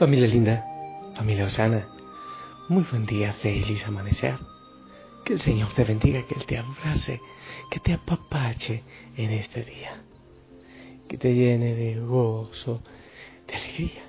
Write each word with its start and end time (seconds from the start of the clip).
Familia 0.00 0.28
linda, 0.28 0.64
familia 1.14 1.44
Osana, 1.44 1.86
muy 2.70 2.84
buen 2.84 3.04
día, 3.04 3.34
feliz 3.34 3.86
amanecer. 3.86 4.38
Que 5.26 5.34
el 5.34 5.40
Señor 5.42 5.74
te 5.74 5.84
bendiga, 5.84 6.26
que 6.26 6.36
Él 6.36 6.46
te 6.46 6.56
abrace, 6.56 7.20
que 7.70 7.80
te 7.80 7.92
apapache 7.92 8.82
en 9.18 9.30
este 9.32 9.62
día, 9.62 10.02
que 11.06 11.18
te 11.18 11.34
llene 11.34 11.74
de 11.74 12.00
gozo, 12.00 12.80
de 13.46 13.54
alegría. 13.54 14.02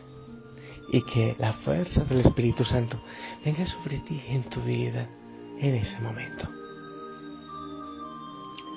Y 0.94 1.02
que 1.02 1.36
la 1.38 1.52
fuerza 1.52 2.05
del 2.05 2.22
Espíritu 2.22 2.64
Santo 2.64 2.98
venga 3.44 3.67
sobre 3.67 3.98
ti 4.00 4.23
en 4.30 4.44
tu 4.44 4.61
vida 4.61 5.09
en 5.59 5.76
ese 5.76 6.00
momento. 6.00 6.48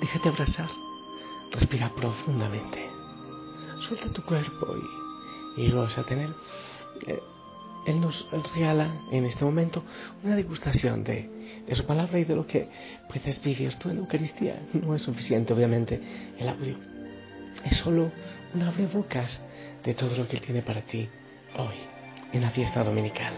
Déjate 0.01 0.27
abrazar, 0.27 0.69
respira 1.53 1.93
profundamente, 1.95 2.89
suelta 3.87 4.11
tu 4.11 4.21
cuerpo 4.25 4.67
y, 5.55 5.61
y 5.63 5.71
goza 5.71 6.03
tener 6.03 6.35
eh, 7.07 7.19
él 7.85 8.01
nos 8.01 8.27
regala 8.55 9.01
en 9.11 9.25
este 9.25 9.45
momento 9.45 9.83
una 10.23 10.35
degustación 10.35 11.03
de, 11.03 11.29
su 11.73 11.85
palabra 11.85 12.17
y 12.19 12.25
de 12.25 12.35
lo 12.35 12.45
que 12.47 12.67
puedes 13.07 13.41
vivir 13.43 13.75
tú 13.75 13.89
en 13.89 13.97
Eucaristía. 13.97 14.59
No 14.73 14.95
es 14.95 15.03
suficiente, 15.03 15.53
obviamente, 15.53 16.01
el 16.37 16.49
audio. 16.49 16.75
Es 17.63 17.77
solo 17.77 18.11
un 18.53 18.61
abrebocas 18.61 19.41
de 19.83 19.93
todo 19.93 20.17
lo 20.17 20.27
que 20.27 20.37
Él 20.37 20.41
tiene 20.41 20.61
para 20.61 20.81
ti 20.81 21.07
hoy, 21.57 21.75
en 22.33 22.41
la 22.41 22.49
fiesta 22.49 22.83
dominical. 22.83 23.33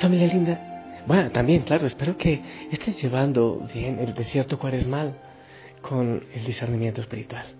Familia 0.00 0.26
linda, 0.26 1.02
bueno, 1.06 1.30
también, 1.30 1.62
claro, 1.62 1.86
espero 1.86 2.16
que 2.16 2.42
estés 2.70 3.00
llevando 3.00 3.66
bien 3.72 4.00
el 4.00 4.12
desierto 4.12 4.58
cuaresmal 4.58 5.16
con 5.80 6.24
el 6.34 6.44
discernimiento 6.44 7.00
espiritual. 7.00 7.55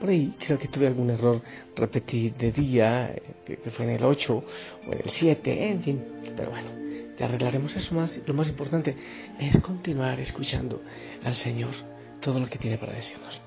Por 0.00 0.10
ahí 0.10 0.34
creo 0.38 0.58
que 0.58 0.68
tuve 0.68 0.86
algún 0.86 1.10
error, 1.10 1.42
repetí 1.74 2.30
de 2.30 2.52
día, 2.52 3.14
que 3.44 3.70
fue 3.72 3.84
en 3.86 3.92
el 3.92 4.04
8 4.04 4.44
o 4.86 4.92
en 4.92 5.00
el 5.04 5.10
7, 5.10 5.70
en 5.70 5.82
fin, 5.82 6.04
pero 6.36 6.50
bueno, 6.50 6.68
ya 7.16 7.26
arreglaremos 7.26 7.74
eso 7.74 7.94
más. 7.94 8.20
Lo 8.26 8.34
más 8.34 8.48
importante 8.48 8.96
es 9.40 9.58
continuar 9.58 10.20
escuchando 10.20 10.80
al 11.24 11.34
Señor 11.34 11.72
todo 12.20 12.38
lo 12.38 12.46
que 12.46 12.58
tiene 12.58 12.78
para 12.78 12.92
decirnos. 12.92 13.40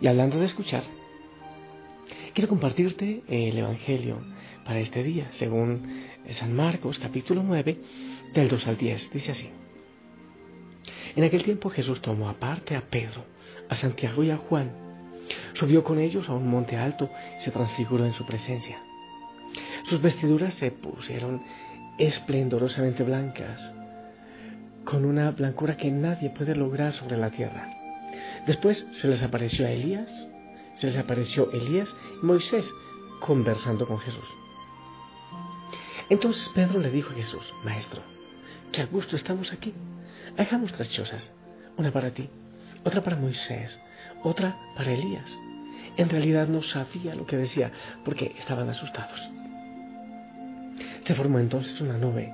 Y 0.00 0.08
hablando 0.08 0.38
de 0.38 0.46
escuchar, 0.46 0.82
quiero 2.34 2.48
compartirte 2.48 3.22
el 3.28 3.56
Evangelio 3.56 4.18
para 4.64 4.80
este 4.80 5.04
día, 5.04 5.28
según 5.32 6.04
San 6.30 6.54
Marcos 6.54 6.98
capítulo 6.98 7.44
9, 7.44 7.78
del 8.34 8.48
2 8.48 8.66
al 8.66 8.76
10. 8.76 9.12
Dice 9.12 9.32
así. 9.32 9.50
En 11.14 11.24
aquel 11.24 11.44
tiempo 11.44 11.70
Jesús 11.70 12.00
tomó 12.00 12.28
aparte 12.28 12.74
a 12.74 12.80
Pedro, 12.88 13.24
a 13.68 13.76
Santiago 13.76 14.24
y 14.24 14.30
a 14.30 14.36
Juan, 14.36 14.91
Subió 15.54 15.84
con 15.84 15.98
ellos 15.98 16.28
a 16.28 16.34
un 16.34 16.48
monte 16.48 16.76
alto 16.76 17.10
y 17.38 17.42
se 17.42 17.50
transfiguró 17.50 18.04
en 18.04 18.12
su 18.12 18.24
presencia. 18.24 18.82
Sus 19.86 20.00
vestiduras 20.00 20.54
se 20.54 20.70
pusieron 20.70 21.42
esplendorosamente 21.98 23.02
blancas, 23.02 23.72
con 24.84 25.04
una 25.04 25.30
blancura 25.30 25.76
que 25.76 25.90
nadie 25.90 26.30
puede 26.30 26.56
lograr 26.56 26.92
sobre 26.92 27.16
la 27.16 27.30
tierra. 27.30 27.68
Después 28.46 28.86
se 28.92 29.08
les 29.08 29.22
apareció 29.22 29.66
a 29.66 29.70
Elías, 29.70 30.10
se 30.76 30.88
les 30.88 30.96
apareció 30.96 31.52
Elías 31.52 31.94
y 32.22 32.26
Moisés 32.26 32.68
conversando 33.20 33.86
con 33.86 33.98
Jesús. 33.98 34.28
Entonces 36.08 36.48
Pedro 36.54 36.80
le 36.80 36.90
dijo 36.90 37.10
a 37.10 37.14
Jesús, 37.14 37.54
Maestro, 37.64 38.02
qué 38.72 38.82
a 38.82 38.86
gusto 38.86 39.16
estamos 39.16 39.52
aquí. 39.52 39.72
Hagamos 40.36 40.72
tres 40.72 40.90
chozas, 40.90 41.32
una 41.76 41.92
para 41.92 42.10
ti, 42.10 42.28
otra 42.84 43.02
para 43.02 43.16
Moisés, 43.16 43.80
otra 44.22 44.56
para 44.76 44.92
Elías. 44.92 45.38
En 45.96 46.08
realidad 46.08 46.48
no 46.48 46.62
sabía 46.62 47.14
lo 47.14 47.26
que 47.26 47.36
decía 47.36 47.72
porque 48.04 48.34
estaban 48.38 48.68
asustados. 48.68 49.20
Se 51.04 51.14
formó 51.14 51.38
entonces 51.38 51.80
una 51.80 51.98
nube 51.98 52.32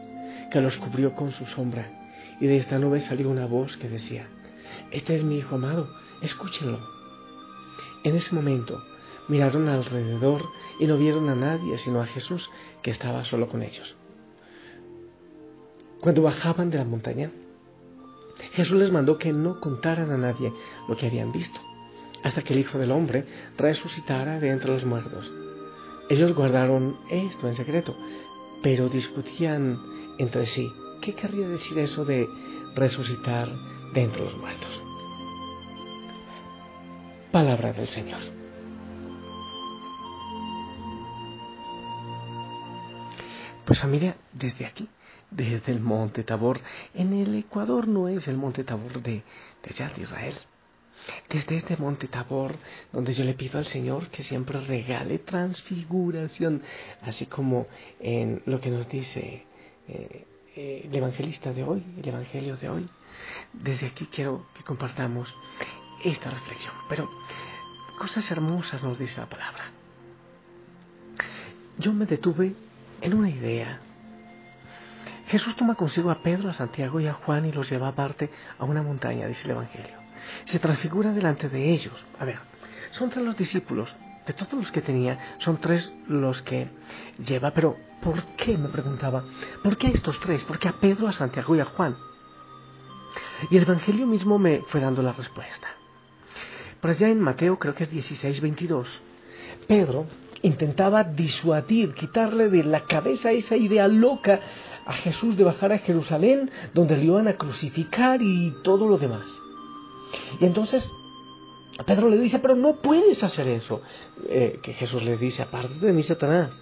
que 0.51 0.61
los 0.61 0.77
cubrió 0.77 1.15
con 1.15 1.33
su 1.33 1.45
sombra 1.47 1.91
y 2.41 2.47
de 2.47 2.59
esta 2.59 2.79
nube 2.79 3.01
salió 3.01 3.29
una 3.29 3.47
voz 3.47 3.77
que 3.77 3.89
decía, 3.89 4.29
Este 4.93 5.17
es 5.17 5.25
mi 5.25 5.39
Hijo 5.39 5.57
amado, 5.57 5.89
escúchenlo. 6.23 6.79
En 8.05 8.15
ese 8.15 8.35
momento 8.35 8.81
miraron 9.27 9.69
alrededor 9.69 10.49
y 10.79 10.87
no 10.87 10.97
vieron 10.97 11.29
a 11.29 11.35
nadie 11.35 11.79
sino 11.79 12.01
a 12.01 12.07
Jesús 12.07 12.49
que 12.83 12.93
estaba 12.93 13.25
solo 13.25 13.49
con 13.49 13.63
ellos. 13.63 13.97
Cuando 16.01 16.23
bajaban 16.23 16.71
de 16.71 16.79
la 16.79 16.85
montaña, 16.85 17.33
Jesús 18.53 18.79
les 18.79 18.93
mandó 18.93 19.19
que 19.19 19.33
no 19.33 19.59
contaran 19.59 20.13
a 20.13 20.17
nadie 20.17 20.53
lo 20.89 20.97
que 20.97 21.07
habían 21.07 21.33
visto 21.33 21.61
hasta 22.23 22.43
que 22.43 22.53
el 22.53 22.61
Hijo 22.61 22.79
del 22.79 22.91
Hombre 22.91 23.25
resucitara 23.57 24.41
de 24.41 24.51
entre 24.51 24.73
los 24.73 24.85
muertos. 24.85 25.31
Ellos 26.09 26.35
guardaron 26.35 26.99
esto 27.11 27.49
en 27.49 27.55
secreto, 27.55 27.97
pero 28.63 28.89
discutían 28.89 29.79
entre 30.19 30.47
sí 30.47 30.73
qué 31.03 31.15
querría 31.15 31.49
decir 31.49 31.79
eso 31.79 32.05
de 32.05 32.27
resucitar 32.75 33.49
de 33.93 34.03
entre 34.03 34.25
los 34.25 34.37
muertos. 34.37 34.83
Palabra 37.31 37.73
del 37.73 37.89
Señor. 37.89 38.21
Pues 43.67 43.81
familia, 43.81 44.17
desde 44.33 44.65
aquí, 44.65 44.89
desde 45.31 45.73
el 45.73 45.81
monte 45.81 46.25
Tabor, 46.25 46.59
en 46.95 47.13
el 47.13 47.35
Ecuador 47.35 47.87
no 47.87 48.09
es 48.09 48.27
el 48.27 48.39
monte 48.39 48.65
Tabor 48.65 49.03
de, 49.03 49.23
de 49.63 49.71
allá 49.71 49.93
de 49.95 50.03
Israel, 50.05 50.35
desde 51.29 51.57
este 51.57 51.77
monte 51.77 52.09
Tabor, 52.09 52.57
donde 52.93 53.13
yo 53.15 53.25
le 53.25 53.35
pido 53.35 53.59
al 53.59 53.67
Señor 53.67 54.09
que 54.09 54.23
siempre 54.23 54.61
regale 54.61 55.19
transfiguración, 55.19 56.63
así 57.03 57.27
como 57.27 57.67
en 58.01 58.43
lo 58.47 58.61
que 58.61 58.71
nos 58.71 58.89
dice 58.89 59.45
eh, 59.89 60.27
eh, 60.57 60.83
el 60.85 60.95
evangelista 60.95 61.53
de 61.53 61.65
hoy, 61.65 61.85
el 61.99 62.09
evangelio 62.09 62.57
de 62.57 62.69
hoy. 62.69 62.89
Desde 63.53 63.87
aquí 63.87 64.09
quiero 64.13 64.47
que 64.55 64.63
compartamos 64.63 65.35
esta 66.05 66.31
reflexión. 66.31 66.75
Pero 66.89 67.11
cosas 67.99 68.31
hermosas 68.31 68.83
nos 68.83 68.99
dice 68.99 69.21
la 69.21 69.29
palabra. 69.29 69.65
Yo 71.79 71.93
me 71.93 72.07
detuve 72.07 72.55
en 73.01 73.15
una 73.15 73.31
idea. 73.31 73.81
Jesús 75.29 75.55
toma 75.57 75.75
consigo 75.75 76.11
a 76.11 76.23
Pedro, 76.23 76.49
a 76.49 76.55
Santiago 76.55 77.01
y 77.01 77.07
a 77.07 77.13
Juan 77.13 77.45
y 77.45 77.53
los 77.53 77.71
lleva 77.71 77.89
aparte 77.89 78.31
a 78.59 78.65
una 78.65 78.83
montaña, 78.83 79.27
dice 79.27 79.45
el 79.45 79.51
Evangelio 79.51 80.08
se 80.45 80.59
transfigura 80.59 81.13
delante 81.13 81.49
de 81.49 81.73
ellos. 81.73 81.95
A 82.19 82.25
ver, 82.25 82.39
son 82.91 83.11
tres 83.11 83.25
los 83.25 83.37
discípulos, 83.37 83.95
de 84.27 84.33
todos 84.35 84.53
los 84.55 84.71
que 84.71 84.83
tenía, 84.83 85.37
son 85.39 85.59
tres 85.59 85.93
los 86.07 86.43
que 86.43 86.69
lleva, 87.19 87.51
pero 87.53 87.77
¿por 88.03 88.23
qué? 88.37 88.59
me 88.59 88.69
preguntaba. 88.69 89.25
¿Por 89.63 89.77
qué 89.77 89.89
estos 89.89 90.21
tres? 90.21 90.43
¿Por 90.45 90.59
qué 90.59 90.69
a 90.69 90.73
Pedro, 90.73 91.09
a 91.09 91.13
Santiago 91.13 91.57
y 91.57 91.61
a 91.61 91.65
Juan? 91.65 91.97
Y 93.51 93.57
el 93.57 93.63
Evangelio 93.63 94.07
mismo 94.07 94.39
me 94.39 94.63
fue 94.69 94.81
dando 94.81 95.03
la 95.03 95.13
respuesta. 95.13 95.69
Por 96.81 96.91
allá 96.91 97.09
en 97.09 97.21
Mateo 97.21 97.59
creo 97.59 97.75
que 97.75 97.85
es 97.85 97.91
16, 97.91 98.41
22. 98.41 98.89
Pedro 99.67 100.07
intentaba 100.43 101.05
disuadir, 101.05 101.95
quitarle 101.95 102.49
de 102.49 102.65
la 102.65 102.81
cabeza 102.85 103.33
esa 103.33 103.57
idea 103.57 103.89
loca 103.89 104.41
a 104.87 104.93
Jesús 104.93 105.37
de 105.37 105.45
bajar 105.45 105.73
a 105.73 105.79
Jerusalén, 105.79 106.51
donde 106.75 106.97
le 106.97 107.05
iban 107.05 107.29
a 107.29 107.37
crucificar 107.37 108.23
y 108.23 108.55
todo 108.63 108.87
lo 108.87 108.99
demás. 108.99 109.25
Y 110.41 110.47
entonces 110.47 110.91
Pedro 111.87 112.09
le 112.09 112.19
dice, 112.19 112.39
pero 112.39 112.57
no 112.57 112.77
puedes 112.77 113.23
hacer 113.23 113.47
eso. 113.49 113.83
Eh, 114.29 114.59
que 114.63 114.73
Jesús 114.73 115.03
le 115.03 115.17
dice, 115.17 115.43
aparte 115.43 115.75
de 115.75 115.93
mí, 115.93 116.03
Satanás. 116.03 116.55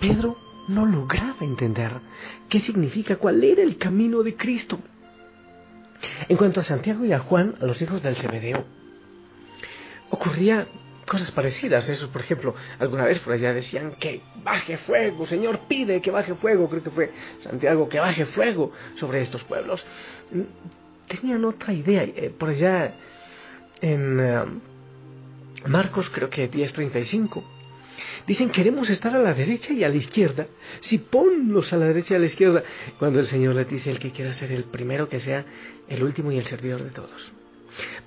Pedro 0.00 0.36
no 0.68 0.86
lograba 0.86 1.38
entender 1.40 2.00
qué 2.48 2.60
significa, 2.60 3.16
cuál 3.16 3.42
era 3.44 3.62
el 3.62 3.76
camino 3.76 4.22
de 4.22 4.36
Cristo. 4.36 4.78
En 6.28 6.36
cuanto 6.36 6.60
a 6.60 6.64
Santiago 6.64 7.04
y 7.04 7.12
a 7.12 7.20
Juan, 7.20 7.54
a 7.60 7.66
los 7.66 7.80
hijos 7.80 8.02
del 8.02 8.16
Zebedeo, 8.16 8.64
ocurría 10.10 10.66
cosas 11.06 11.30
parecidas. 11.30 11.88
Eso, 11.88 12.08
por 12.10 12.22
ejemplo, 12.22 12.54
alguna 12.78 13.04
vez 13.04 13.18
por 13.20 13.34
allá 13.34 13.52
decían 13.52 13.92
que 13.92 14.20
baje 14.42 14.78
fuego, 14.78 15.26
Señor 15.26 15.60
pide 15.68 16.00
que 16.00 16.10
baje 16.10 16.34
fuego, 16.34 16.68
creo 16.68 16.82
que 16.82 16.90
fue 16.90 17.12
Santiago, 17.42 17.88
que 17.88 18.00
baje 18.00 18.26
fuego 18.26 18.72
sobre 18.96 19.20
estos 19.20 19.44
pueblos. 19.44 19.84
Tenían 21.08 21.44
otra 21.44 21.72
idea. 21.72 22.02
Eh, 22.04 22.32
por 22.36 22.50
allá 22.50 22.94
en 23.80 24.20
eh, 24.20 24.44
Marcos, 25.66 26.10
creo 26.10 26.30
que 26.30 26.50
10.35, 26.50 27.42
Dicen, 28.26 28.50
queremos 28.50 28.88
estar 28.88 29.14
a 29.14 29.22
la 29.22 29.34
derecha 29.34 29.72
y 29.72 29.84
a 29.84 29.88
la 29.88 29.96
izquierda. 29.96 30.46
Si 30.80 30.98
ponlos 30.98 31.72
a 31.72 31.76
la 31.76 31.86
derecha 31.86 32.14
y 32.14 32.16
a 32.16 32.20
la 32.20 32.26
izquierda, 32.26 32.62
cuando 32.98 33.20
el 33.20 33.26
Señor 33.26 33.54
les 33.54 33.68
dice, 33.68 33.90
el 33.90 33.98
que 33.98 34.10
quiera 34.10 34.32
ser 34.32 34.52
el 34.52 34.64
primero, 34.64 35.08
que 35.08 35.20
sea 35.20 35.44
el 35.88 36.02
último 36.02 36.30
y 36.32 36.38
el 36.38 36.46
servidor 36.46 36.82
de 36.82 36.90
todos. 36.90 37.32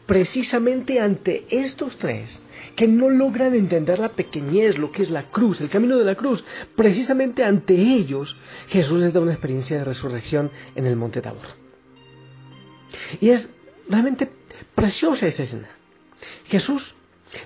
Precisamente 0.05 0.99
ante 0.99 1.45
estos 1.49 1.97
tres, 1.97 2.41
que 2.75 2.87
no 2.87 3.09
logran 3.09 3.55
entender 3.55 3.97
la 3.99 4.09
pequeñez, 4.09 4.77
lo 4.77 4.91
que 4.91 5.01
es 5.01 5.09
la 5.09 5.23
cruz, 5.23 5.59
el 5.59 5.69
camino 5.69 5.97
de 5.97 6.05
la 6.05 6.15
cruz, 6.15 6.45
precisamente 6.75 7.43
ante 7.43 7.73
ellos, 7.73 8.37
Jesús 8.67 8.99
les 8.99 9.11
da 9.11 9.21
una 9.21 9.31
experiencia 9.31 9.77
de 9.77 9.85
resurrección 9.85 10.51
en 10.75 10.85
el 10.85 10.95
monte 10.95 11.21
Tabor. 11.21 11.64
Y 13.21 13.29
es 13.29 13.49
realmente 13.89 14.29
preciosa 14.73 15.27
esa 15.27 15.43
escena. 15.43 15.69
Jesús 16.45 16.95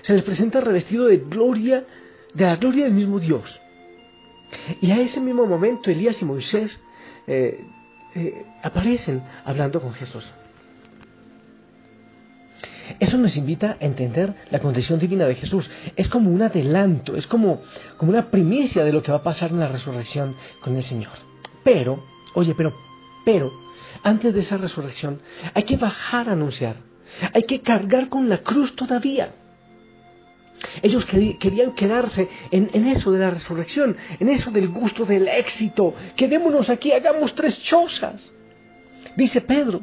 se 0.02 0.14
les 0.14 0.22
presenta 0.22 0.60
revestido 0.60 1.06
de 1.06 1.18
gloria 1.18 1.84
de 2.34 2.44
la 2.44 2.56
gloria 2.56 2.84
del 2.84 2.94
mismo 2.94 3.18
Dios. 3.18 3.60
Y 4.80 4.90
a 4.90 5.00
ese 5.00 5.20
mismo 5.20 5.46
momento 5.46 5.90
Elías 5.90 6.20
y 6.22 6.24
Moisés 6.24 6.80
eh, 7.26 7.64
eh, 8.14 8.44
aparecen 8.62 9.22
hablando 9.44 9.80
con 9.80 9.92
Jesús. 9.94 10.30
Eso 12.98 13.18
nos 13.18 13.36
invita 13.36 13.76
a 13.80 13.84
entender 13.84 14.34
la 14.50 14.58
condición 14.58 14.98
divina 14.98 15.26
de 15.26 15.36
Jesús. 15.36 15.70
Es 15.94 16.08
como 16.08 16.30
un 16.30 16.42
adelanto, 16.42 17.16
es 17.16 17.26
como, 17.26 17.62
como 17.96 18.10
una 18.10 18.30
primicia 18.30 18.84
de 18.84 18.92
lo 18.92 19.02
que 19.02 19.12
va 19.12 19.18
a 19.18 19.22
pasar 19.22 19.52
en 19.52 19.60
la 19.60 19.68
resurrección 19.68 20.34
con 20.60 20.76
el 20.76 20.82
Señor. 20.82 21.12
Pero, 21.62 22.04
oye, 22.34 22.54
pero, 22.56 22.74
pero, 23.24 23.52
antes 24.02 24.34
de 24.34 24.40
esa 24.40 24.56
resurrección 24.56 25.20
hay 25.54 25.62
que 25.64 25.76
bajar 25.76 26.28
a 26.28 26.32
anunciar. 26.32 26.76
Hay 27.32 27.42
que 27.42 27.60
cargar 27.60 28.08
con 28.08 28.28
la 28.28 28.38
cruz 28.38 28.74
todavía. 28.76 29.32
Ellos 30.82 31.06
querían 31.06 31.74
quedarse 31.74 32.28
en, 32.50 32.84
eso 32.86 33.12
de 33.12 33.18
la 33.18 33.30
resurrección, 33.30 33.96
en 34.18 34.28
eso 34.28 34.50
del 34.50 34.68
gusto 34.68 35.04
del 35.04 35.26
éxito. 35.26 35.94
Quedémonos 36.16 36.68
aquí, 36.68 36.92
hagamos 36.92 37.34
tres 37.34 37.62
chozas. 37.62 38.32
Dice 39.16 39.40
Pedro, 39.40 39.80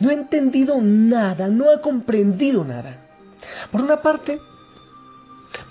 no 0.00 0.10
ha 0.10 0.12
entendido 0.12 0.80
nada, 0.80 1.48
no 1.48 1.70
ha 1.70 1.80
comprendido 1.80 2.64
nada. 2.64 3.08
Por 3.70 3.82
una 3.82 4.00
parte, 4.00 4.40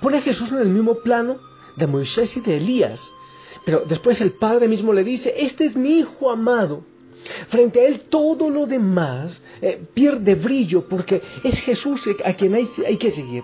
pone 0.02 0.18
a 0.18 0.22
Jesús 0.22 0.52
en 0.52 0.60
el 0.60 0.70
mismo 0.70 0.96
plano 0.96 1.40
de 1.78 1.88
Moisés 1.88 2.36
y 2.36 2.42
de 2.42 2.58
Elías, 2.58 3.02
pero 3.66 3.84
después 3.88 4.20
el 4.20 4.34
Padre 4.34 4.68
mismo 4.68 4.92
le 4.92 5.04
dice, 5.04 5.34
este 5.38 5.66
es 5.66 5.76
mi 5.76 6.00
Hijo 6.00 6.30
amado. 6.30 6.84
Frente 7.50 7.82
a 7.82 7.88
él 7.88 8.02
todo 8.10 8.50
lo 8.50 8.66
demás 8.66 9.44
eh, 9.62 9.82
pierde 9.94 10.36
brillo 10.36 10.88
porque 10.88 11.22
es 11.44 11.60
Jesús 11.62 12.08
a 12.26 12.34
quien 12.34 12.56
hay 12.56 12.98
que 12.98 13.12
seguir. 13.12 13.44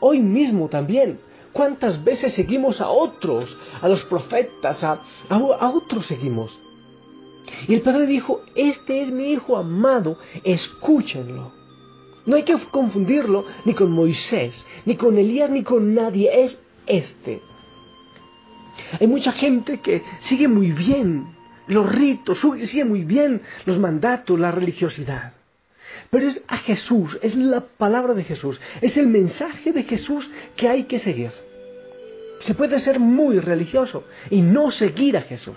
Hoy 0.00 0.20
mismo 0.20 0.68
también. 0.68 1.20
¿Cuántas 1.52 2.04
veces 2.04 2.32
seguimos 2.34 2.80
a 2.80 2.88
otros, 2.88 3.56
a 3.80 3.88
los 3.88 4.04
profetas, 4.04 4.84
a, 4.84 5.02
a, 5.28 5.70
otros 5.70 6.06
seguimos? 6.06 6.56
Y 7.66 7.74
el 7.74 7.80
Padre 7.80 8.06
dijo, 8.06 8.42
este 8.54 9.02
es 9.02 9.10
mi 9.10 9.32
Hijo 9.32 9.56
amado, 9.56 10.18
escúchenlo. 10.44 11.52
No 12.26 12.36
hay 12.36 12.42
que 12.42 12.56
confundirlo 12.70 13.46
ni 13.64 13.72
con 13.72 13.90
Moisés, 13.90 14.66
ni 14.84 14.96
con 14.96 15.16
Elías, 15.16 15.48
ni 15.48 15.62
con 15.62 15.94
nadie, 15.94 16.44
es 16.44 16.62
este. 16.86 17.40
Hay 19.00 19.06
mucha 19.06 19.32
gente 19.32 19.80
que 19.80 20.02
sigue 20.20 20.46
muy 20.46 20.70
bien 20.70 21.37
los 21.68 21.94
ritos, 21.94 22.38
sigue 22.64 22.84
muy 22.84 23.04
bien 23.04 23.42
los 23.64 23.78
mandatos, 23.78 24.38
la 24.38 24.50
religiosidad. 24.50 25.34
Pero 26.10 26.26
es 26.26 26.42
a 26.48 26.56
Jesús, 26.58 27.18
es 27.22 27.36
la 27.36 27.60
palabra 27.60 28.14
de 28.14 28.24
Jesús, 28.24 28.60
es 28.80 28.96
el 28.96 29.06
mensaje 29.06 29.72
de 29.72 29.82
Jesús 29.84 30.28
que 30.56 30.68
hay 30.68 30.84
que 30.84 30.98
seguir. 30.98 31.32
Se 32.40 32.54
puede 32.54 32.78
ser 32.78 33.00
muy 33.00 33.40
religioso 33.40 34.04
y 34.30 34.40
no 34.40 34.70
seguir 34.70 35.16
a 35.16 35.22
Jesús, 35.22 35.56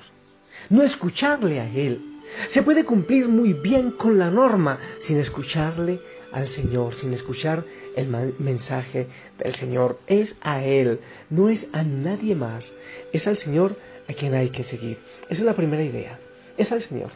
no 0.70 0.84
escucharle 0.84 1.60
a 1.60 1.70
Él. 1.70 2.02
Se 2.48 2.64
puede 2.64 2.86
cumplir 2.86 3.28
muy 3.28 3.54
bien 3.54 3.92
con 3.92 4.18
la 4.18 4.32
norma 4.32 4.80
sin 5.02 5.18
escucharle 5.18 6.00
al 6.32 6.48
Señor, 6.48 6.96
sin 6.96 7.14
escuchar 7.14 7.66
el 7.96 8.08
mensaje 8.40 9.08
del 9.38 9.56
Señor. 9.56 10.00
Es 10.08 10.36
a 10.42 10.64
Él, 10.64 11.00
no 11.30 11.50
es 11.50 11.68
a 11.74 11.84
nadie 11.84 12.36
más. 12.36 12.74
Es 13.12 13.28
al 13.28 13.38
Señor 13.38 13.76
a 14.12 14.16
quien 14.16 14.34
hay 14.34 14.50
que 14.50 14.64
seguir. 14.64 15.00
Esa 15.24 15.42
es 15.42 15.46
la 15.46 15.56
primera 15.56 15.84
idea. 15.84 16.20
Es 16.58 16.72
al 16.72 16.82
Señor. 16.82 17.12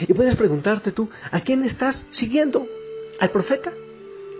Y 0.00 0.12
puedes 0.14 0.34
preguntarte 0.34 0.92
tú, 0.92 1.10
¿a 1.30 1.40
quién 1.40 1.62
estás 1.64 2.06
siguiendo? 2.10 2.66
¿Al 3.20 3.30
profeta? 3.30 3.72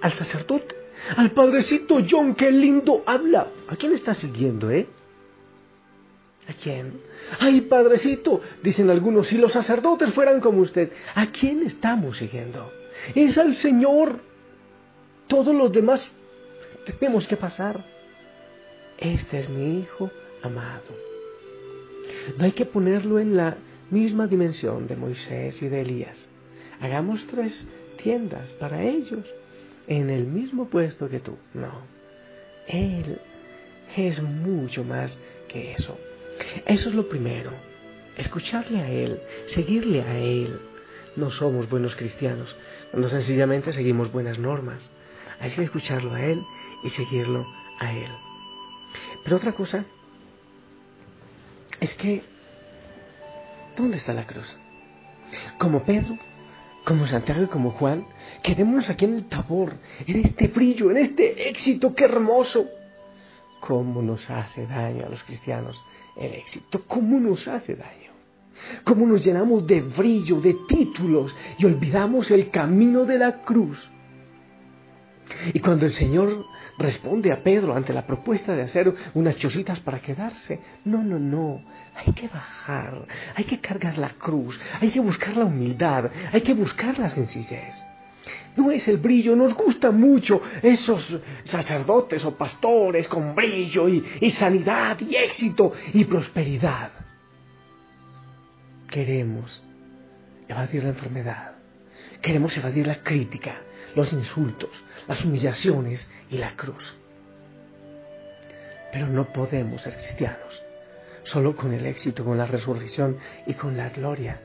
¿Al 0.00 0.12
sacerdote? 0.12 0.74
¿Al 1.16 1.32
padrecito 1.32 1.98
John? 2.08 2.34
¡Qué 2.34 2.50
lindo 2.50 3.02
habla! 3.06 3.48
¿A 3.68 3.76
quién 3.76 3.92
estás 3.92 4.18
siguiendo, 4.18 4.70
eh? 4.70 4.86
¿A 6.48 6.52
quién? 6.54 7.00
¡Ay, 7.40 7.62
padrecito! 7.62 8.40
Dicen 8.62 8.90
algunos, 8.90 9.28
si 9.28 9.36
los 9.36 9.52
sacerdotes 9.52 10.12
fueran 10.12 10.40
como 10.40 10.60
usted, 10.60 10.92
¿a 11.14 11.26
quién 11.26 11.62
estamos 11.62 12.18
siguiendo? 12.18 12.72
Es 13.14 13.36
al 13.38 13.54
Señor. 13.54 14.20
Todos 15.26 15.54
los 15.54 15.72
demás 15.72 16.10
tenemos 16.98 17.26
que 17.26 17.36
pasar. 17.36 17.84
Este 18.98 19.38
es 19.38 19.48
mi 19.48 19.80
Hijo 19.80 20.10
amado. 20.42 21.13
No 22.36 22.44
hay 22.44 22.52
que 22.52 22.66
ponerlo 22.66 23.18
en 23.18 23.36
la 23.36 23.56
misma 23.90 24.26
dimensión 24.26 24.86
de 24.86 24.96
Moisés 24.96 25.62
y 25.62 25.68
de 25.68 25.80
Elías. 25.82 26.28
Hagamos 26.80 27.26
tres 27.26 27.66
tiendas 28.02 28.52
para 28.54 28.82
ellos 28.82 29.24
en 29.86 30.10
el 30.10 30.26
mismo 30.26 30.68
puesto 30.68 31.08
que 31.08 31.20
tú. 31.20 31.38
No, 31.52 31.72
Él 32.66 33.20
es 33.96 34.22
mucho 34.22 34.84
más 34.84 35.18
que 35.48 35.72
eso. 35.72 35.96
Eso 36.66 36.88
es 36.88 36.94
lo 36.94 37.08
primero. 37.08 37.52
Escucharle 38.16 38.80
a 38.80 38.90
Él, 38.90 39.20
seguirle 39.46 40.02
a 40.02 40.18
Él. 40.18 40.60
No 41.16 41.30
somos 41.30 41.68
buenos 41.68 41.94
cristianos 41.94 42.54
cuando 42.90 43.08
sencillamente 43.08 43.72
seguimos 43.72 44.10
buenas 44.10 44.38
normas. 44.38 44.90
Hay 45.40 45.50
que 45.50 45.62
escucharlo 45.62 46.12
a 46.12 46.24
Él 46.24 46.42
y 46.82 46.90
seguirlo 46.90 47.46
a 47.78 47.92
Él. 47.92 48.10
Pero 49.22 49.36
otra 49.36 49.52
cosa 49.52 49.84
es 51.80 51.94
que 51.94 52.22
¿Dónde 53.76 53.96
está 53.96 54.12
la 54.12 54.26
cruz? 54.26 54.56
Como 55.58 55.82
Pedro, 55.82 56.16
como 56.84 57.06
Santiago 57.06 57.42
y 57.42 57.46
como 57.48 57.72
Juan, 57.72 58.06
quedémonos 58.42 58.88
aquí 58.88 59.04
en 59.04 59.14
el 59.14 59.24
tabor, 59.24 59.74
en 60.06 60.20
este 60.20 60.46
brillo, 60.48 60.90
en 60.90 60.98
este 60.98 61.48
éxito, 61.48 61.94
qué 61.94 62.04
hermoso. 62.04 62.66
¿Cómo 63.60 64.02
nos 64.02 64.30
hace 64.30 64.66
daño 64.66 65.06
a 65.06 65.08
los 65.08 65.24
cristianos 65.24 65.82
el 66.16 66.34
éxito? 66.34 66.84
¿Cómo 66.86 67.18
nos 67.18 67.48
hace 67.48 67.74
daño? 67.74 68.12
¿Cómo 68.84 69.06
nos 69.06 69.24
llenamos 69.24 69.66
de 69.66 69.80
brillo, 69.80 70.40
de 70.40 70.54
títulos 70.68 71.34
y 71.58 71.64
olvidamos 71.64 72.30
el 72.30 72.50
camino 72.50 73.04
de 73.04 73.18
la 73.18 73.42
cruz? 73.42 73.90
Y 75.52 75.60
cuando 75.60 75.86
el 75.86 75.92
Señor 75.92 76.46
responde 76.78 77.32
a 77.32 77.42
Pedro 77.42 77.74
ante 77.74 77.92
la 77.92 78.06
propuesta 78.06 78.54
de 78.54 78.62
hacer 78.62 78.94
unas 79.14 79.36
chocitas 79.36 79.80
para 79.80 80.00
quedarse, 80.00 80.60
no, 80.84 81.02
no, 81.02 81.18
no, 81.18 81.62
hay 81.94 82.12
que 82.12 82.28
bajar, 82.28 83.06
hay 83.34 83.44
que 83.44 83.60
cargar 83.60 83.98
la 83.98 84.10
cruz, 84.10 84.58
hay 84.80 84.90
que 84.90 85.00
buscar 85.00 85.36
la 85.36 85.44
humildad, 85.44 86.10
hay 86.32 86.40
que 86.40 86.54
buscar 86.54 86.98
la 86.98 87.10
sencillez. 87.10 87.74
No 88.56 88.70
es 88.70 88.86
el 88.88 88.98
brillo, 88.98 89.36
nos 89.36 89.54
gusta 89.54 89.90
mucho 89.90 90.40
esos 90.62 91.18
sacerdotes 91.44 92.24
o 92.24 92.36
pastores 92.36 93.08
con 93.08 93.34
brillo 93.34 93.88
y, 93.88 94.02
y 94.20 94.30
sanidad 94.30 94.98
y 95.00 95.16
éxito 95.16 95.72
y 95.92 96.04
prosperidad. 96.04 96.90
Queremos 98.88 99.62
evadir 100.46 100.84
la 100.84 100.90
enfermedad, 100.90 101.52
queremos 102.22 102.56
evadir 102.56 102.86
la 102.86 103.02
crítica, 103.02 103.56
los 103.94 104.12
insultos, 104.12 104.70
las 105.06 105.24
humillaciones 105.24 106.10
y 106.30 106.38
la 106.38 106.56
cruz. 106.56 106.94
Pero 108.92 109.08
no 109.08 109.32
podemos 109.32 109.82
ser 109.82 109.96
cristianos 109.96 110.64
solo 111.24 111.56
con 111.56 111.72
el 111.72 111.84
éxito, 111.86 112.24
con 112.24 112.38
la 112.38 112.46
resurrección 112.46 113.18
y 113.46 113.54
con 113.54 113.76
la 113.76 113.88
gloria, 113.88 114.40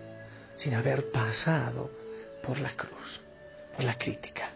sin 0.55 0.73
haber 0.73 1.11
pasado 1.11 1.91
por 2.41 2.59
la 2.59 2.69
cruz, 2.69 3.21
por 3.75 3.85
la 3.85 3.97
crítica, 3.97 4.49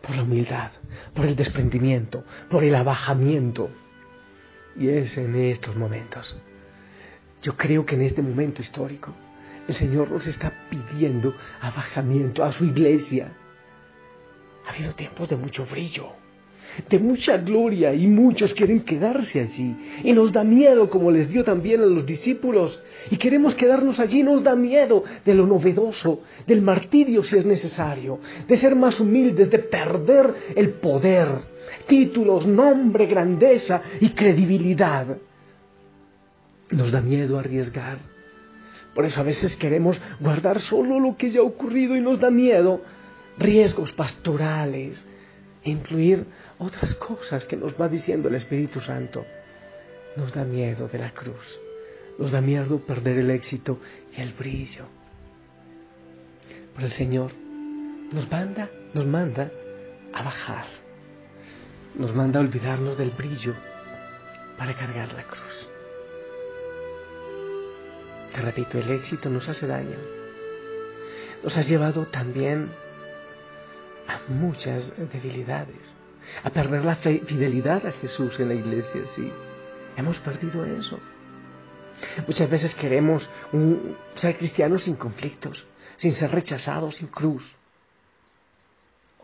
por 0.00 0.14
la 0.14 0.22
humildad, 0.22 0.70
por 1.14 1.26
el 1.26 1.34
desprendimiento, 1.34 2.24
por 2.48 2.62
el 2.64 2.74
abajamiento. 2.74 3.70
Y 4.76 4.88
es 4.88 5.16
en 5.18 5.34
estos 5.34 5.74
momentos. 5.74 6.38
Yo 7.42 7.56
creo 7.56 7.84
que 7.84 7.94
en 7.94 8.02
este 8.02 8.22
momento 8.22 8.62
histórico 8.62 9.14
el 9.66 9.74
Señor 9.74 10.10
nos 10.10 10.26
está 10.26 10.52
pidiendo 10.68 11.34
abajamiento 11.60 12.44
a 12.44 12.52
su 12.52 12.64
iglesia. 12.64 13.32
Ha 14.66 14.70
habido 14.70 14.92
tiempos 14.94 15.28
de 15.28 15.36
mucho 15.36 15.66
brillo, 15.66 16.08
de 16.88 16.98
mucha 16.98 17.38
gloria 17.38 17.94
y 17.94 18.06
muchos 18.06 18.54
quieren 18.54 18.80
quedarse 18.80 19.40
allí. 19.40 19.76
Y 20.04 20.12
nos 20.12 20.32
da 20.32 20.44
miedo, 20.44 20.88
como 20.88 21.10
les 21.10 21.28
dio 21.28 21.44
también 21.44 21.80
a 21.80 21.86
los 21.86 22.06
discípulos. 22.06 22.80
Y 23.10 23.16
queremos 23.16 23.54
quedarnos 23.54 23.98
allí, 23.98 24.22
nos 24.22 24.42
da 24.42 24.54
miedo 24.54 25.04
de 25.24 25.34
lo 25.34 25.46
novedoso, 25.46 26.20
del 26.46 26.62
martirio 26.62 27.22
si 27.24 27.36
es 27.36 27.44
necesario, 27.44 28.20
de 28.46 28.56
ser 28.56 28.76
más 28.76 29.00
humildes, 29.00 29.50
de 29.50 29.58
perder 29.58 30.34
el 30.54 30.70
poder, 30.74 31.28
títulos, 31.86 32.46
nombre, 32.46 33.06
grandeza 33.06 33.82
y 34.00 34.10
credibilidad. 34.10 35.16
Nos 36.70 36.92
da 36.92 37.00
miedo 37.00 37.38
arriesgar. 37.38 37.98
Por 38.94 39.04
eso 39.04 39.20
a 39.20 39.24
veces 39.24 39.56
queremos 39.56 40.00
guardar 40.18 40.60
solo 40.60 40.98
lo 40.98 41.16
que 41.16 41.30
ya 41.30 41.40
ha 41.40 41.44
ocurrido 41.44 41.96
y 41.96 42.00
nos 42.00 42.18
da 42.20 42.30
miedo 42.30 42.82
riesgos 43.40 43.92
pastorales, 43.92 45.02
e 45.64 45.70
incluir 45.70 46.26
otras 46.58 46.94
cosas 46.94 47.44
que 47.44 47.56
nos 47.56 47.72
va 47.74 47.88
diciendo 47.88 48.28
el 48.28 48.36
Espíritu 48.36 48.80
Santo. 48.80 49.26
Nos 50.16 50.32
da 50.32 50.44
miedo 50.44 50.88
de 50.88 50.98
la 50.98 51.10
cruz, 51.12 51.60
nos 52.18 52.30
da 52.30 52.40
miedo 52.40 52.80
perder 52.80 53.18
el 53.18 53.30
éxito 53.30 53.78
y 54.16 54.20
el 54.20 54.32
brillo. 54.32 54.84
Pero 56.74 56.86
el 56.86 56.92
Señor 56.92 57.32
nos 58.12 58.30
manda, 58.30 58.70
nos 58.94 59.06
manda 59.06 59.50
a 60.12 60.22
bajar, 60.22 60.66
nos 61.94 62.14
manda 62.14 62.40
a 62.40 62.42
olvidarnos 62.42 62.98
del 62.98 63.10
brillo 63.10 63.54
para 64.58 64.74
cargar 64.74 65.12
la 65.12 65.22
cruz. 65.22 65.68
Te 68.34 68.42
repito, 68.42 68.78
el 68.78 68.90
éxito 68.90 69.28
nos 69.28 69.48
hace 69.48 69.66
daño. 69.66 69.96
Nos 71.42 71.56
ha 71.56 71.62
llevado 71.62 72.06
también 72.06 72.70
muchas 74.28 74.94
debilidades, 75.12 75.76
a 76.42 76.50
perder 76.50 76.84
la 76.84 76.96
fidelidad 76.96 77.86
a 77.86 77.92
Jesús 77.92 78.38
en 78.40 78.48
la 78.48 78.54
iglesia, 78.54 79.02
sí. 79.14 79.32
Hemos 79.96 80.18
perdido 80.20 80.64
eso. 80.64 80.98
Muchas 82.26 82.48
veces 82.48 82.74
queremos 82.74 83.28
ser 84.14 84.38
cristianos 84.38 84.84
sin 84.84 84.96
conflictos, 84.96 85.66
sin 85.96 86.12
ser 86.12 86.30
rechazados, 86.30 86.96
sin 86.96 87.08
cruz. 87.08 87.44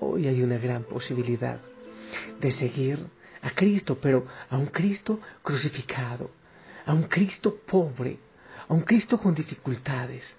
Hoy 0.00 0.28
hay 0.28 0.42
una 0.42 0.58
gran 0.58 0.84
posibilidad 0.84 1.58
de 2.40 2.50
seguir 2.50 3.06
a 3.42 3.50
Cristo, 3.50 3.98
pero 4.00 4.26
a 4.50 4.56
un 4.58 4.66
Cristo 4.66 5.20
crucificado, 5.42 6.30
a 6.84 6.92
un 6.92 7.04
Cristo 7.04 7.56
pobre, 7.66 8.18
a 8.68 8.74
un 8.74 8.80
Cristo 8.80 9.18
con 9.18 9.34
dificultades. 9.34 10.36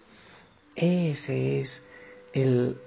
Ese 0.76 1.62
es 1.62 1.82
el 2.34 2.78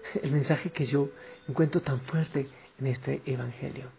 el 0.22 0.32
mensaje 0.32 0.70
que 0.70 0.84
yo 0.84 1.10
encuentro 1.48 1.80
tan 1.80 2.00
fuerte 2.00 2.48
en 2.78 2.86
este 2.86 3.22
Evangelio. 3.26 3.90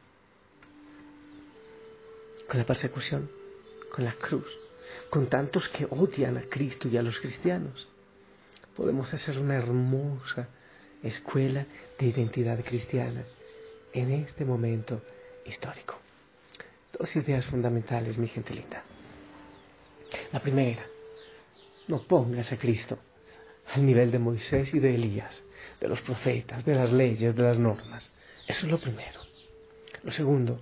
Con 2.47 2.57
la 2.57 2.65
persecución, 2.65 3.29
con 3.93 4.05
la 4.05 4.13
cruz, 4.13 4.47
con 5.09 5.27
tantos 5.27 5.69
que 5.69 5.85
odian 5.85 6.37
a 6.37 6.43
Cristo 6.43 6.87
y 6.87 6.97
a 6.97 7.03
los 7.03 7.19
cristianos, 7.19 7.87
podemos 8.75 9.13
hacer 9.13 9.37
una 9.37 9.55
hermosa 9.55 10.47
escuela 11.03 11.65
de 11.97 12.05
identidad 12.07 12.63
cristiana 12.63 13.23
en 13.93 14.11
este 14.11 14.45
momento 14.45 15.01
histórico. 15.45 15.97
Dos 16.97 17.15
ideas 17.15 17.45
fundamentales, 17.45 18.17
mi 18.17 18.27
gente 18.27 18.53
linda. 18.53 18.83
La 20.31 20.39
primera, 20.39 20.85
no 21.87 22.01
pongas 22.03 22.51
a 22.51 22.57
Cristo 22.57 22.97
al 23.73 23.85
nivel 23.85 24.11
de 24.11 24.19
Moisés 24.19 24.73
y 24.73 24.79
de 24.79 24.95
Elías 24.95 25.43
de 25.79 25.87
los 25.87 26.01
profetas, 26.01 26.65
de 26.65 26.75
las 26.75 26.91
leyes, 26.91 27.35
de 27.35 27.43
las 27.43 27.59
normas. 27.59 28.11
Eso 28.47 28.65
es 28.65 28.71
lo 28.71 28.79
primero. 28.79 29.21
Lo 30.03 30.11
segundo, 30.11 30.61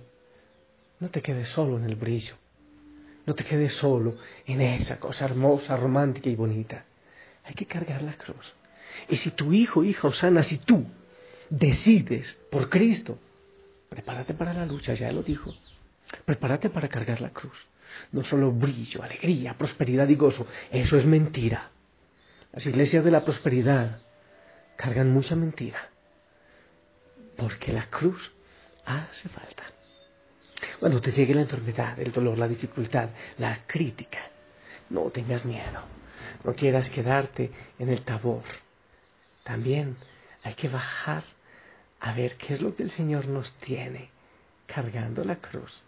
no 1.00 1.10
te 1.10 1.22
quedes 1.22 1.48
solo 1.48 1.76
en 1.76 1.84
el 1.84 1.96
brillo. 1.96 2.34
No 3.26 3.34
te 3.34 3.44
quedes 3.44 3.74
solo 3.74 4.16
en 4.46 4.60
esa 4.60 4.98
cosa 4.98 5.26
hermosa, 5.26 5.76
romántica 5.76 6.28
y 6.28 6.34
bonita. 6.34 6.84
Hay 7.44 7.54
que 7.54 7.66
cargar 7.66 8.02
la 8.02 8.14
cruz. 8.14 8.54
Y 9.08 9.16
si 9.16 9.30
tu 9.32 9.52
hijo, 9.52 9.84
hija 9.84 10.08
Osana, 10.08 10.42
si 10.42 10.58
tú 10.58 10.86
decides 11.50 12.38
por 12.50 12.68
Cristo, 12.68 13.18
prepárate 13.88 14.34
para 14.34 14.54
la 14.54 14.66
lucha, 14.66 14.94
ya 14.94 15.12
lo 15.12 15.22
dijo. 15.22 15.54
Prepárate 16.24 16.70
para 16.70 16.88
cargar 16.88 17.20
la 17.20 17.30
cruz. 17.30 17.66
No 18.12 18.24
solo 18.24 18.50
brillo, 18.50 19.02
alegría, 19.02 19.56
prosperidad 19.56 20.08
y 20.08 20.14
gozo. 20.14 20.46
Eso 20.70 20.96
es 20.96 21.06
mentira. 21.06 21.70
Las 22.52 22.66
iglesias 22.66 23.04
de 23.04 23.10
la 23.10 23.24
prosperidad 23.24 24.00
cargan 24.78 25.12
mucha 25.12 25.34
mentira. 25.34 25.88
Porque 27.36 27.72
la 27.72 27.90
cruz 27.90 28.32
hace 28.86 29.28
falta. 29.28 29.64
Cuando 30.78 31.00
te 31.00 31.10
llegue 31.10 31.34
la 31.34 31.42
enfermedad, 31.42 31.98
el 31.98 32.12
dolor, 32.12 32.38
la 32.38 32.48
dificultad, 32.48 33.10
la 33.38 33.66
crítica, 33.66 34.20
no 34.90 35.10
tengas 35.10 35.44
miedo. 35.44 35.82
No 36.44 36.54
quieras 36.54 36.88
quedarte 36.90 37.50
en 37.78 37.88
el 37.88 38.02
tabor. 38.02 38.44
También 39.42 39.96
hay 40.44 40.54
que 40.54 40.68
bajar 40.68 41.24
a 42.00 42.12
ver 42.12 42.36
qué 42.36 42.54
es 42.54 42.60
lo 42.60 42.74
que 42.76 42.84
el 42.84 42.92
Señor 42.92 43.26
nos 43.26 43.52
tiene 43.54 44.10
cargando 44.66 45.24
la 45.24 45.36
cruz. 45.36 45.82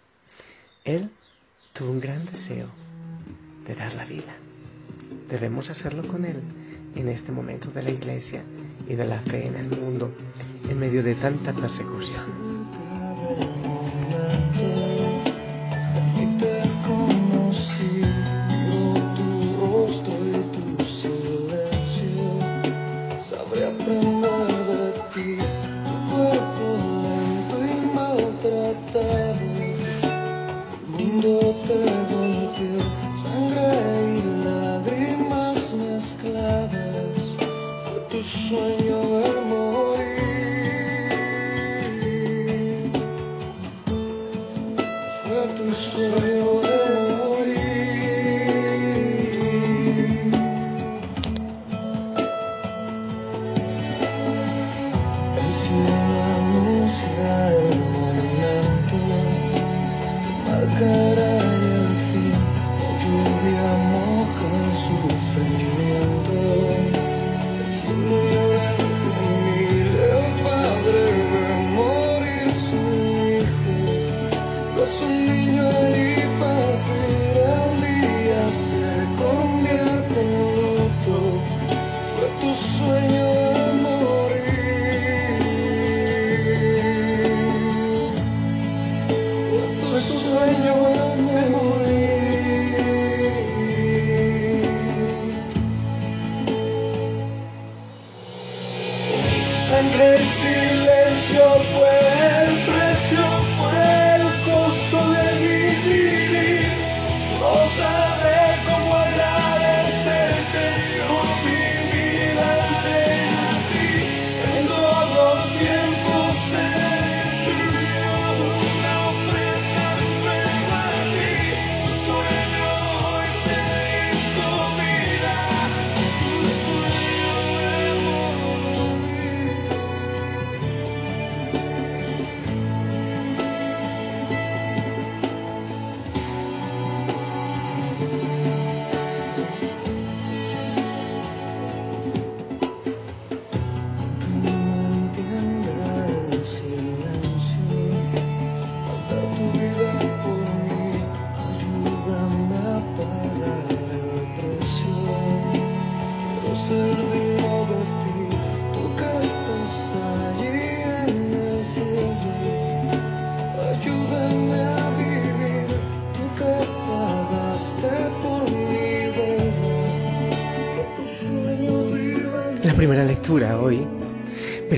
Él 0.84 1.10
tuvo 1.72 1.92
un 1.92 2.00
gran 2.00 2.26
deseo 2.26 2.70
de 3.66 3.74
dar 3.76 3.94
la 3.94 4.04
vida. 4.04 4.34
Debemos 5.28 5.70
hacerlo 5.70 6.08
con 6.08 6.24
Él 6.24 6.42
en 6.94 7.08
este 7.08 7.32
momento 7.32 7.70
de 7.70 7.82
la 7.82 7.90
iglesia 7.90 8.42
y 8.88 8.94
de 8.94 9.04
la 9.04 9.20
fe 9.20 9.46
en 9.46 9.56
el 9.56 9.68
mundo 9.68 10.10
en 10.68 10.78
medio 10.78 11.02
de 11.02 11.14
tanta 11.14 11.52
persecución. 11.52 12.49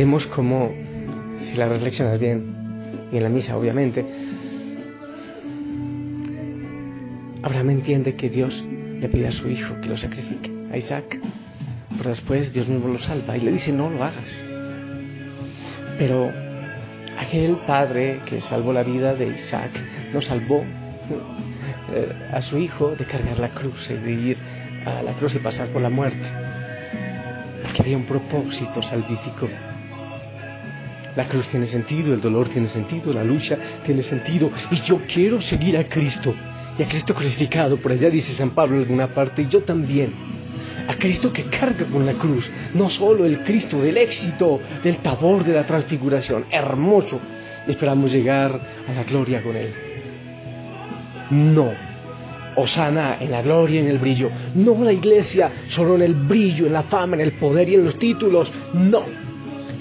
Veremos 0.03 0.27
cómo, 0.27 0.73
si 1.49 1.57
la 1.57 1.69
reflexionas 1.69 2.19
bien, 2.19 3.07
y 3.13 3.19
en 3.19 3.23
la 3.23 3.29
misa 3.29 3.57
obviamente, 3.57 4.05
Abraham 7.41 7.71
entiende 7.71 8.17
que 8.17 8.29
Dios 8.29 8.65
le 8.99 9.09
pide 9.09 9.29
a 9.29 9.31
su 9.31 9.49
hijo 9.49 9.81
que 9.81 9.89
lo 9.89 9.97
sacrifique, 9.97 10.51
a 10.73 10.77
Isaac. 10.77 11.21
Pero 11.97 12.11
después 12.11 12.53
Dios 12.53 12.67
mismo 12.67 12.89
lo 12.89 12.99
salva 12.99 13.37
y 13.37 13.43
le 13.43 13.53
dice, 13.53 13.71
no 13.71 13.91
lo 13.91 14.03
hagas. 14.03 14.43
Pero 16.01 16.33
aquel 17.17 17.59
padre 17.65 18.23
que 18.27 18.41
salvó 18.41 18.73
la 18.73 18.83
vida 18.83 19.15
de 19.15 19.29
Isaac 19.29 19.71
no 20.13 20.21
salvó 20.21 20.65
eh, 21.95 22.29
a 22.33 22.43
su 22.43 22.59
hijo 22.59 22.97
de 22.97 23.05
cargar 23.05 23.39
la 23.39 23.51
cruz 23.51 23.89
y 23.89 23.95
de 23.95 24.11
ir 24.11 24.39
a 24.85 25.01
la 25.01 25.13
cruz 25.13 25.37
y 25.37 25.39
pasar 25.39 25.69
por 25.69 25.81
la 25.81 25.91
muerte. 25.91 26.27
Porque 27.63 27.83
había 27.83 27.97
un 27.97 28.07
propósito 28.07 28.83
salvífico. 28.83 29.49
La 31.17 31.29
cruz 31.29 31.49
tiene 31.49 31.67
sentido, 31.67 32.15
el 32.15 32.21
dolor 32.21 32.49
tiene 32.49 32.69
sentido, 32.69 33.13
la 33.13 33.25
lucha 33.25 33.59
tiene 33.85 34.03
sentido. 34.03 34.51
Y 34.71 34.77
yo 34.77 35.01
quiero 35.07 35.41
seguir 35.41 35.77
a 35.77 35.85
Cristo. 35.85 36.35
Y 36.79 36.83
a 36.83 36.89
Cristo 36.89 37.15
crucificado, 37.15 37.77
por 37.77 37.93
allá 37.93 38.09
dice 38.09 38.33
San 38.33 38.51
Pablo 38.51 38.77
en 38.77 38.83
alguna 38.83 39.09
parte, 39.09 39.43
y 39.43 39.49
yo 39.49 39.63
también. 39.63 40.13
A 40.89 40.95
Cristo 40.95 41.33
que 41.33 41.45
carga 41.45 41.85
con 41.87 42.07
la 42.07 42.15
cruz, 42.15 42.51
no 42.75 42.89
solo 42.89 43.27
el 43.27 43.41
Cristo 43.41 43.81
del 43.81 43.99
éxito, 43.99 44.61
del 44.83 44.97
tabor 44.99 45.45
de 45.45 45.53
la 45.53 45.67
transfiguración, 45.67 46.47
hermoso. 46.51 47.21
Esperamos 47.69 48.11
llegar 48.11 48.61
a 48.89 48.93
la 48.93 49.05
gloria 49.05 49.43
con 49.43 49.55
Él. 49.55 49.73
No, 51.31 51.73
Osana 52.57 53.19
en 53.21 53.31
la 53.31 53.43
gloria 53.43 53.81
en 53.81 53.89
el 53.89 53.99
brillo. 53.99 54.31
No 54.55 54.83
la 54.83 54.93
iglesia 54.93 55.53
solo 55.69 55.95
en 55.97 56.03
el 56.03 56.15
brillo, 56.15 56.67
en 56.67 56.73
la 56.73 56.83
fama, 56.85 57.17
en 57.17 57.23
el 57.23 57.33
poder 57.33 57.69
y 57.69 57.75
en 57.75 57.85
los 57.85 57.99
títulos. 57.99 58.53
No, 58.75 59.05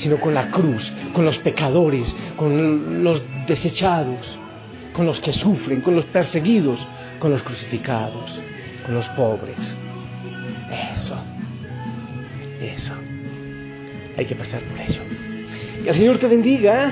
sino 0.01 0.19
con 0.19 0.33
la 0.33 0.49
cruz, 0.49 0.91
con 1.13 1.25
los 1.25 1.37
pecadores, 1.37 2.15
con 2.35 3.03
los 3.03 3.23
desechados, 3.45 4.39
con 4.93 5.05
los 5.05 5.19
que 5.19 5.31
sufren, 5.31 5.81
con 5.81 5.95
los 5.95 6.05
perseguidos, 6.05 6.85
con 7.19 7.31
los 7.31 7.43
crucificados, 7.43 8.41
con 8.83 8.95
los 8.95 9.07
pobres. 9.09 9.77
Eso, 10.95 11.15
eso. 12.61 12.93
Hay 14.17 14.25
que 14.25 14.35
pasar 14.35 14.61
por 14.61 14.79
eso. 14.79 15.01
Que 15.83 15.89
el 15.89 15.95
Señor 15.95 16.17
te 16.17 16.27
bendiga, 16.27 16.91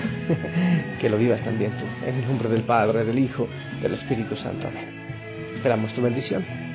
que 1.01 1.09
lo 1.09 1.17
vivas 1.17 1.41
también 1.41 1.71
tú, 1.71 1.85
en 2.07 2.15
el 2.15 2.27
nombre 2.27 2.47
del 2.47 2.61
Padre, 2.61 3.03
del 3.03 3.17
Hijo, 3.17 3.47
del 3.81 3.93
Espíritu 3.93 4.35
Santo. 4.35 4.67
Amén. 4.67 5.55
Esperamos 5.55 5.91
tu 5.93 6.01
bendición. 6.01 6.68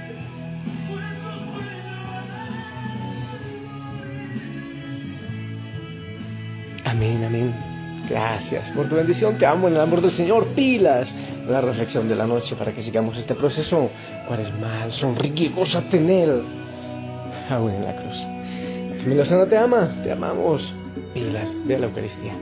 Amén, 7.05 7.23
amén. 7.23 7.55
Gracias 8.09 8.71
por 8.71 8.89
tu 8.89 8.95
bendición, 8.95 9.37
te 9.37 9.45
amo 9.45 9.69
en 9.69 9.75
el 9.75 9.81
amor 9.83 10.01
del 10.01 10.11
Señor. 10.11 10.47
Pilas, 10.55 11.15
la 11.47 11.61
reflexión 11.61 12.09
de 12.09 12.15
la 12.15 12.27
noche 12.27 12.57
para 12.57 12.73
que 12.73 12.83
sigamos 12.83 13.15
este 13.19 13.35
proceso. 13.35 13.91
mal, 14.59 14.91
sonríe, 14.91 15.51
gózate 15.51 15.99
en 15.99 16.09
Él, 16.09 16.43
aún 17.51 17.73
en 17.73 17.85
la 17.85 17.95
cruz. 17.95 18.17
La 18.97 19.03
familia 19.03 19.25
sana 19.27 19.47
te 19.47 19.59
ama, 19.59 20.01
te 20.03 20.13
amamos. 20.13 20.63
Pilas, 21.13 21.51
de 21.67 21.79
la 21.79 21.87
Eucaristía. 21.87 22.33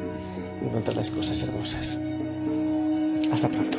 Encontrar 0.62 0.96
las 0.96 1.10
cosas 1.10 1.42
hermosas. 1.42 1.98
Hasta 3.32 3.48
pronto. 3.48 3.78